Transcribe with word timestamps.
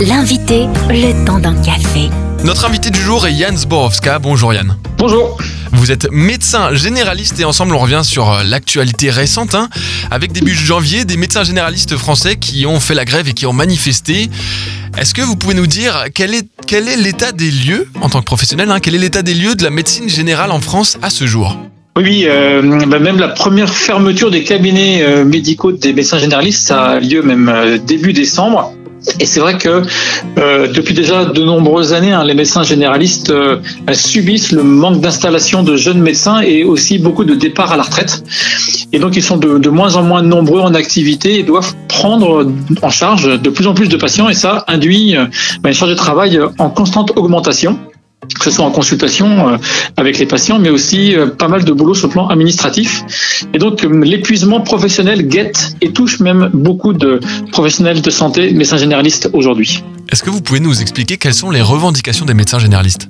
L'invité, 0.00 0.66
le 0.90 1.26
temps 1.26 1.40
d'un 1.40 1.60
café. 1.60 2.08
Notre 2.44 2.66
invité 2.66 2.90
du 2.90 3.00
jour 3.00 3.26
est 3.26 3.32
Yann 3.32 3.56
Zborowska. 3.56 4.20
Bonjour 4.20 4.54
Yann. 4.54 4.76
Bonjour. 4.96 5.36
Vous 5.72 5.90
êtes 5.90 6.08
médecin 6.12 6.72
généraliste 6.72 7.40
et 7.40 7.44
ensemble 7.44 7.74
on 7.74 7.78
revient 7.78 8.02
sur 8.04 8.30
euh, 8.30 8.44
l'actualité 8.44 9.10
récente. 9.10 9.56
hein, 9.56 9.68
avec 10.12 10.30
début 10.30 10.54
janvier, 10.54 11.04
des 11.04 11.16
médecins 11.16 11.42
généralistes 11.42 11.96
français 11.96 12.36
qui 12.36 12.64
ont 12.64 12.78
fait 12.78 12.94
la 12.94 13.04
grève 13.04 13.28
et 13.28 13.32
qui 13.32 13.44
ont 13.46 13.52
manifesté. 13.52 14.30
Est-ce 14.96 15.14
que 15.14 15.22
vous 15.22 15.34
pouvez 15.34 15.54
nous 15.54 15.66
dire 15.66 16.04
quel 16.14 16.32
est, 16.32 16.46
quel 16.68 16.86
est 16.86 16.96
l'état 16.96 17.32
des 17.32 17.50
lieux, 17.50 17.88
en 18.00 18.08
tant 18.08 18.20
que 18.20 18.24
professionnel, 18.26 18.70
hein, 18.70 18.78
quel 18.80 18.94
est 18.94 18.98
l'état 18.98 19.22
des 19.22 19.34
lieux 19.34 19.56
de 19.56 19.64
la 19.64 19.70
médecine 19.70 20.08
générale 20.08 20.52
en 20.52 20.60
France 20.60 20.96
à 21.02 21.10
ce 21.10 21.26
jour? 21.26 21.58
Oui, 21.98 22.26
euh, 22.28 22.86
bah, 22.86 23.00
même 23.00 23.18
la 23.18 23.26
première 23.26 23.68
fermeture 23.68 24.30
des 24.30 24.44
cabinets 24.44 25.02
euh, 25.02 25.24
médicaux 25.24 25.72
des 25.72 25.92
médecins 25.92 26.18
généralistes, 26.18 26.68
ça 26.68 26.84
a 26.84 27.00
lieu 27.00 27.22
même 27.22 27.48
euh, 27.48 27.76
début 27.78 28.12
décembre. 28.12 28.72
Et 29.20 29.26
c'est 29.26 29.40
vrai 29.40 29.58
que 29.58 29.82
euh, 30.38 30.68
depuis 30.72 30.94
déjà 30.94 31.24
de 31.24 31.42
nombreuses 31.42 31.92
années, 31.92 32.12
hein, 32.12 32.24
les 32.24 32.34
médecins 32.34 32.62
généralistes 32.62 33.30
euh, 33.30 33.58
subissent 33.92 34.52
le 34.52 34.62
manque 34.62 35.00
d'installation 35.00 35.62
de 35.62 35.76
jeunes 35.76 36.00
médecins 36.00 36.40
et 36.40 36.64
aussi 36.64 36.98
beaucoup 36.98 37.24
de 37.24 37.34
départs 37.34 37.72
à 37.72 37.76
la 37.76 37.82
retraite. 37.82 38.22
Et 38.92 38.98
donc 38.98 39.16
ils 39.16 39.22
sont 39.22 39.36
de, 39.36 39.68
moins 39.68 39.96
en 39.96 40.02
moins 40.02 40.22
nombreux 40.22 40.60
en 40.60 40.74
activité 40.74 41.38
et 41.38 41.42
doivent 41.42 41.74
prendre 41.88 42.50
en 42.82 42.90
charge 42.90 43.40
de 43.40 43.50
plus 43.50 43.66
en 43.66 43.74
plus 43.74 43.88
de 43.88 43.96
patients 43.96 44.28
et 44.28 44.34
ça 44.34 44.64
induit 44.68 45.16
euh, 45.16 45.26
bah, 45.60 45.70
une 45.70 45.74
charge 45.74 45.90
de 45.90 45.96
travail 45.96 46.40
en 46.58 46.70
constante 46.70 47.12
augmentation 47.16 47.78
que 48.36 48.44
ce 48.44 48.50
soit 48.50 48.64
en 48.64 48.70
consultation 48.70 49.48
euh, 49.48 49.56
avec 49.96 50.18
les 50.18 50.26
patients, 50.26 50.58
mais 50.58 50.70
aussi 50.70 51.14
euh, 51.14 51.26
pas 51.26 51.48
mal 51.48 51.64
de 51.64 51.72
boulot 51.72 51.94
sur 51.94 52.08
le 52.08 52.12
plan 52.12 52.28
administratif. 52.28 53.04
Et 53.54 53.58
donc 53.58 53.84
euh, 53.84 54.04
l'épuisement 54.04 54.60
professionnel 54.60 55.26
guette 55.26 55.74
et 55.80 55.92
touche 55.92 56.20
même 56.20 56.50
beaucoup 56.52 56.92
de 56.92 57.20
professionnels 57.52 58.02
de 58.02 58.10
santé, 58.10 58.52
médecins 58.52 58.76
généralistes 58.76 59.30
aujourd'hui. 59.32 59.82
Est-ce 60.10 60.22
que 60.22 60.30
vous 60.30 60.40
pouvez 60.40 60.60
nous 60.60 60.80
expliquer 60.80 61.16
quelles 61.18 61.34
sont 61.34 61.50
les 61.50 61.62
revendications 61.62 62.24
des 62.24 62.34
médecins 62.34 62.58
généralistes? 62.58 63.08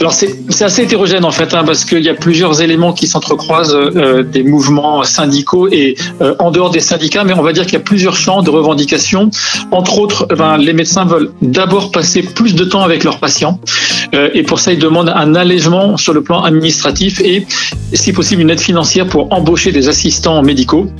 Alors 0.00 0.12
c'est 0.12 0.62
assez 0.62 0.82
hétérogène 0.82 1.24
en 1.24 1.30
fait, 1.30 1.54
hein, 1.54 1.64
parce 1.64 1.84
qu'il 1.84 2.02
y 2.02 2.08
a 2.08 2.14
plusieurs 2.14 2.60
éléments 2.60 2.92
qui 2.92 3.06
s'entrecroisent, 3.06 3.74
euh, 3.74 4.22
des 4.22 4.42
mouvements 4.42 5.02
syndicaux 5.04 5.68
et 5.68 5.96
euh, 6.20 6.34
en 6.38 6.50
dehors 6.50 6.70
des 6.70 6.80
syndicats, 6.80 7.24
mais 7.24 7.32
on 7.32 7.42
va 7.42 7.52
dire 7.52 7.64
qu'il 7.64 7.74
y 7.74 7.76
a 7.76 7.80
plusieurs 7.80 8.16
champs 8.16 8.42
de 8.42 8.50
revendications. 8.50 9.30
Entre 9.70 9.98
autres, 9.98 10.26
eh 10.30 10.34
ben, 10.34 10.58
les 10.58 10.72
médecins 10.72 11.04
veulent 11.04 11.30
d'abord 11.42 11.90
passer 11.90 12.22
plus 12.22 12.54
de 12.54 12.64
temps 12.64 12.82
avec 12.82 13.04
leurs 13.04 13.18
patients, 13.18 13.60
et 14.12 14.42
pour 14.42 14.58
ça 14.58 14.72
ils 14.72 14.78
demandent 14.78 15.12
un 15.14 15.34
allègement 15.34 15.96
sur 15.96 16.12
le 16.12 16.22
plan 16.22 16.42
administratif 16.42 17.20
et, 17.20 17.46
si 17.92 18.12
possible, 18.12 18.42
une 18.42 18.50
aide 18.50 18.60
financière 18.60 19.06
pour 19.06 19.32
embaucher 19.32 19.72
des 19.72 19.88
assistants 19.88 20.42
médicaux. 20.42 20.90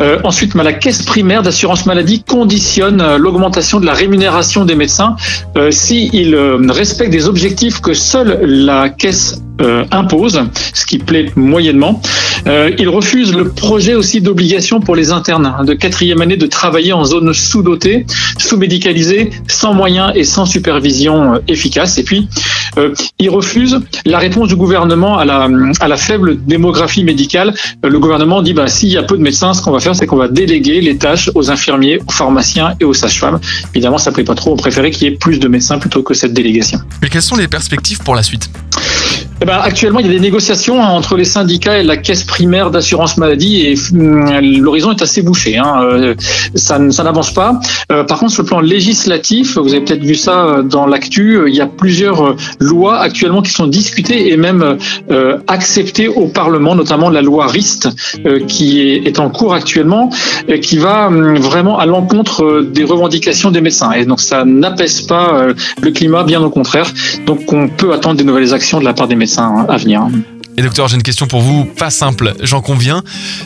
Euh, 0.00 0.18
ensuite, 0.24 0.54
la 0.54 0.72
caisse 0.72 1.02
primaire 1.02 1.42
d'assurance 1.42 1.86
maladie 1.86 2.22
conditionne 2.22 3.00
euh, 3.00 3.16
l'augmentation 3.16 3.78
de 3.78 3.86
la 3.86 3.92
rémunération 3.92 4.64
des 4.64 4.74
médecins 4.74 5.14
euh, 5.56 5.70
s'ils 5.70 6.34
euh, 6.34 6.58
respectent 6.68 7.12
des 7.12 7.28
objectifs 7.28 7.80
que 7.80 7.94
seule 7.94 8.40
la 8.42 8.88
caisse 8.88 9.40
euh, 9.60 9.84
impose, 9.92 10.42
ce 10.72 10.84
qui 10.84 10.98
plaît 10.98 11.30
moyennement. 11.36 12.02
Euh, 12.46 12.70
il 12.78 12.88
refuse 12.88 13.34
le 13.34 13.48
projet 13.48 13.94
aussi 13.94 14.20
d'obligation 14.20 14.80
pour 14.80 14.96
les 14.96 15.12
internes 15.12 15.54
de 15.64 15.74
quatrième 15.74 16.20
année 16.20 16.36
de 16.36 16.46
travailler 16.46 16.92
en 16.92 17.04
zone 17.04 17.32
sous-dotée, 17.32 18.06
sous-médicalisée, 18.38 19.30
sans 19.48 19.72
moyens 19.72 20.12
et 20.14 20.24
sans 20.24 20.46
supervision 20.46 21.34
euh, 21.34 21.38
efficace. 21.48 21.98
Et 21.98 22.02
puis, 22.02 22.28
euh, 22.76 22.94
il 23.18 23.30
refuse 23.30 23.80
la 24.04 24.18
réponse 24.18 24.48
du 24.48 24.56
gouvernement 24.56 25.16
à 25.18 25.24
la, 25.24 25.48
à 25.80 25.88
la 25.88 25.96
faible 25.96 26.44
démographie 26.44 27.04
médicale. 27.04 27.54
Euh, 27.84 27.88
Le 27.88 27.98
gouvernement 27.98 28.42
dit, 28.42 28.52
bah, 28.52 28.66
s'il 28.66 28.90
y 28.90 28.96
a 28.96 29.02
peu 29.02 29.16
de 29.16 29.22
médecins, 29.22 29.54
ce 29.54 29.62
qu'on 29.62 29.72
va 29.72 29.80
faire, 29.80 29.94
c'est 29.94 30.06
qu'on 30.06 30.16
va 30.16 30.28
déléguer 30.28 30.80
les 30.80 30.96
tâches 30.96 31.30
aux 31.34 31.50
infirmiers, 31.50 31.98
aux 32.06 32.12
pharmaciens 32.12 32.74
et 32.80 32.84
aux 32.84 32.94
sages-femmes. 32.94 33.40
Évidemment, 33.74 33.98
ça 33.98 34.10
ne 34.10 34.14
plaît 34.14 34.24
pas 34.24 34.34
trop. 34.34 34.52
On 34.52 34.56
préférait 34.56 34.90
qu'il 34.90 35.08
y 35.08 35.12
ait 35.12 35.16
plus 35.16 35.38
de 35.38 35.48
médecins 35.48 35.78
plutôt 35.78 36.02
que 36.02 36.14
cette 36.14 36.32
délégation. 36.32 36.78
Mais 37.00 37.08
quelles 37.08 37.22
sont 37.22 37.36
les 37.36 37.48
perspectives 37.48 37.98
pour 38.02 38.14
la 38.14 38.22
suite? 38.22 38.50
Eh 39.44 39.46
ben, 39.46 39.60
actuellement, 39.62 39.98
il 40.00 40.06
y 40.06 40.08
a 40.08 40.12
des 40.12 40.20
négociations 40.20 40.82
hein, 40.82 40.88
entre 40.88 41.18
les 41.18 41.26
syndicats 41.26 41.78
et 41.78 41.82
la 41.82 41.98
caisse 41.98 42.24
primaire 42.24 42.70
d'assurance 42.70 43.18
maladie 43.18 43.66
et 43.66 43.74
hum, 43.92 44.40
l'horizon 44.40 44.92
est 44.92 45.02
assez 45.02 45.20
bouché. 45.20 45.58
Hein, 45.58 45.82
euh, 45.82 46.14
ça, 46.54 46.78
n'avance 46.78 47.30
pas. 47.30 47.60
Euh, 47.92 48.04
par 48.04 48.20
contre, 48.20 48.32
sur 48.32 48.42
le 48.42 48.46
plan 48.46 48.60
législatif, 48.60 49.58
vous 49.58 49.74
avez 49.74 49.84
peut-être 49.84 50.02
vu 50.02 50.14
ça 50.14 50.46
euh, 50.46 50.62
dans 50.62 50.86
l'actu, 50.86 51.40
il 51.46 51.54
y 51.54 51.60
a 51.60 51.66
plusieurs 51.66 52.36
lois 52.58 53.00
actuellement 53.00 53.42
qui 53.42 53.50
sont 53.50 53.66
discutées 53.66 54.32
et 54.32 54.38
même 54.38 54.78
acceptées 55.46 56.08
au 56.08 56.28
Parlement, 56.28 56.74
notamment 56.74 57.10
la 57.10 57.20
loi 57.20 57.46
RIST 57.46 57.90
qui 58.48 58.80
est, 58.80 59.06
est 59.06 59.18
en 59.18 59.28
cours 59.28 59.52
actuellement, 59.52 60.08
et 60.48 60.60
qui 60.60 60.78
va 60.78 61.08
hum, 61.08 61.36
vraiment 61.36 61.78
à 61.78 61.84
l'encontre 61.84 62.62
des 62.62 62.84
revendications 62.84 63.50
des 63.50 63.60
médecins. 63.60 63.92
Et 63.92 64.06
donc, 64.06 64.20
ça 64.22 64.46
n'apaise 64.46 65.02
pas 65.02 65.48
le 65.82 65.90
climat, 65.90 66.22
bien 66.22 66.40
au 66.42 66.48
contraire. 66.48 66.90
Donc, 67.26 67.52
on 67.52 67.68
peut 67.68 67.92
attendre 67.92 68.16
des 68.16 68.24
nouvelles 68.24 68.54
actions 68.54 68.80
de 68.80 68.86
la 68.86 68.94
part 68.94 69.06
des 69.06 69.16
médecins 69.16 69.33
hein, 69.38 69.66
à 69.68 69.76
venir. 69.76 70.08
Et 70.56 70.62
docteur, 70.62 70.86
j'ai 70.86 70.94
une 70.94 71.02
question 71.02 71.26
pour 71.26 71.40
vous, 71.40 71.64
pas 71.64 71.90
simple, 71.90 72.34
j'en 72.40 72.60
conviens, 72.60 73.02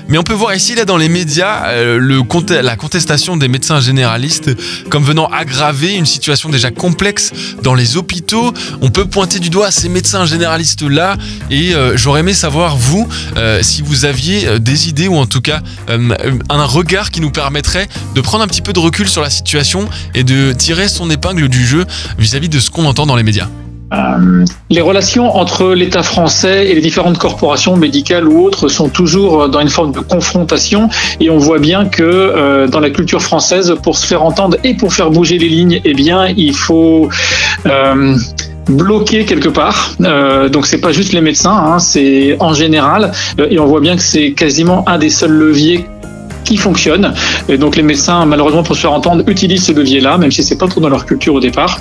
mais 0.08 0.18
on 0.18 0.22
peut 0.22 0.34
voir 0.34 0.54
ici, 0.54 0.74
là, 0.74 0.84
dans 0.84 0.98
les 0.98 1.08
médias, 1.08 1.68
euh, 1.68 2.22
la 2.62 2.76
contestation 2.76 3.38
des 3.38 3.48
médecins 3.48 3.80
généralistes 3.80 4.50
comme 4.90 5.04
venant 5.04 5.26
aggraver 5.26 5.94
une 5.94 6.04
situation 6.04 6.50
déjà 6.50 6.70
complexe 6.70 7.32
dans 7.62 7.74
les 7.74 7.96
hôpitaux. 7.96 8.52
On 8.82 8.90
peut 8.90 9.06
pointer 9.06 9.38
du 9.38 9.48
doigt 9.48 9.70
ces 9.70 9.88
médecins 9.88 10.26
généralistes-là, 10.26 11.16
et 11.50 11.74
euh, 11.74 11.96
j'aurais 11.96 12.20
aimé 12.20 12.34
savoir, 12.34 12.76
vous, 12.76 13.08
euh, 13.38 13.60
si 13.62 13.80
vous 13.80 14.04
aviez 14.04 14.58
des 14.58 14.90
idées, 14.90 15.08
ou 15.08 15.16
en 15.16 15.26
tout 15.26 15.40
cas 15.40 15.60
un 15.88 16.64
regard 16.64 17.10
qui 17.10 17.22
nous 17.22 17.30
permettrait 17.30 17.88
de 18.14 18.20
prendre 18.20 18.44
un 18.44 18.48
petit 18.48 18.62
peu 18.62 18.74
de 18.74 18.80
recul 18.80 19.08
sur 19.08 19.22
la 19.22 19.30
situation 19.30 19.88
et 20.14 20.24
de 20.24 20.52
tirer 20.52 20.88
son 20.88 21.08
épingle 21.08 21.48
du 21.48 21.64
jeu 21.66 21.86
vis-à-vis 22.18 22.50
de 22.50 22.60
ce 22.60 22.70
qu'on 22.70 22.84
entend 22.84 23.06
dans 23.06 23.16
les 23.16 23.22
médias. 23.22 23.48
Euh, 23.94 24.44
les 24.70 24.80
relations 24.80 25.34
entre 25.36 25.72
l'État 25.72 26.02
français 26.02 26.68
et 26.68 26.74
les 26.74 26.80
différentes 26.80 27.18
corporations 27.18 27.76
médicales 27.76 28.28
ou 28.28 28.44
autres 28.44 28.68
sont 28.68 28.88
toujours 28.88 29.48
dans 29.48 29.60
une 29.60 29.70
forme 29.70 29.92
de 29.92 30.00
confrontation 30.00 30.90
et 31.20 31.30
on 31.30 31.38
voit 31.38 31.58
bien 31.58 31.86
que 31.86 32.02
euh, 32.02 32.66
dans 32.66 32.80
la 32.80 32.90
culture 32.90 33.22
française, 33.22 33.74
pour 33.82 33.96
se 33.96 34.06
faire 34.06 34.22
entendre 34.22 34.56
et 34.64 34.74
pour 34.74 34.92
faire 34.92 35.10
bouger 35.10 35.38
les 35.38 35.48
lignes, 35.48 35.80
eh 35.84 35.94
bien, 35.94 36.26
il 36.36 36.54
faut 36.54 37.08
euh, 37.66 38.16
bloquer 38.68 39.24
quelque 39.24 39.48
part. 39.48 39.94
Euh, 40.00 40.48
donc 40.48 40.66
c'est 40.66 40.80
pas 40.80 40.92
juste 40.92 41.12
les 41.12 41.20
médecins, 41.20 41.56
hein, 41.56 41.78
c'est 41.78 42.36
en 42.40 42.52
général 42.52 43.12
Euh, 43.38 43.46
et 43.50 43.58
on 43.58 43.66
voit 43.66 43.80
bien 43.80 43.96
que 43.96 44.02
c'est 44.02 44.32
quasiment 44.32 44.88
un 44.88 44.98
des 44.98 45.10
seuls 45.10 45.32
leviers 45.32 45.86
qui 46.48 46.56
fonctionne. 46.56 47.12
Et 47.48 47.58
donc 47.58 47.76
les 47.76 47.82
médecins, 47.82 48.24
malheureusement, 48.24 48.62
pour 48.62 48.74
se 48.74 48.80
faire 48.80 48.92
entendre, 48.92 49.22
utilisent 49.26 49.66
ce 49.66 49.72
levier-là, 49.72 50.16
même 50.16 50.32
si 50.32 50.42
c'est 50.42 50.56
pas 50.56 50.66
trop 50.66 50.80
dans 50.80 50.88
leur 50.88 51.04
culture 51.04 51.34
au 51.34 51.40
départ. 51.40 51.78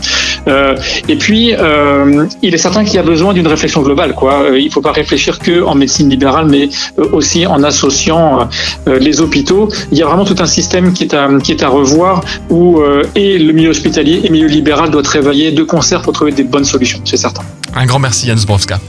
Euh, 0.47 0.75
et 1.07 1.16
puis, 1.16 1.53
euh, 1.53 2.25
il 2.41 2.53
est 2.53 2.57
certain 2.57 2.83
qu'il 2.83 2.95
y 2.95 2.97
a 2.97 3.03
besoin 3.03 3.33
d'une 3.33 3.47
réflexion 3.47 3.81
globale. 3.81 4.13
Quoi. 4.13 4.33
Euh, 4.44 4.59
il 4.59 4.72
faut 4.72 4.81
pas 4.81 4.91
réfléchir 4.91 5.39
que 5.39 5.63
en 5.63 5.75
médecine 5.75 6.09
libérale, 6.09 6.47
mais 6.47 6.69
euh, 7.00 7.09
aussi 7.13 7.47
en 7.47 7.63
associant 7.63 8.50
euh, 8.88 9.00
les 9.00 9.22
hôpitaux. 9.22 9.69
Il 9.91 9.97
y 9.97 10.03
a 10.03 10.05
vraiment 10.05 10.25
tout 10.25 10.35
un 10.39 10.45
système 10.45 10.94
qui 10.94 11.03
est 11.05 11.13
à, 11.13 11.29
qui 11.44 11.51
est 11.51 11.63
à 11.63 11.69
revoir 11.69 12.22
où 12.49 12.79
euh, 12.79 13.03
et 13.16 13.38
le 13.39 13.53
milieu 13.53 13.69
hospitalier 13.69 14.19
et 14.23 14.28
le 14.28 14.34
milieu 14.34 14.47
libéral 14.47 14.89
doivent 14.91 15.05
travailler 15.05 15.51
de 15.51 15.63
concert 15.63 16.01
pour 16.01 16.13
trouver 16.13 16.31
des 16.34 16.44
bonnes 16.44 16.66
solutions, 16.66 16.99
c'est 17.05 17.17
certain. 17.17 17.44
Un 17.75 17.85
grand 17.85 17.99
merci 17.99 18.28
Yann 18.28 18.38
Zbrowska. 18.38 18.79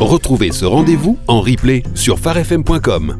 Retrouvez 0.00 0.50
ce 0.52 0.64
rendez-vous 0.64 1.18
en 1.28 1.40
replay 1.40 1.82
sur 1.94 2.18
farfm.com. 2.18 3.16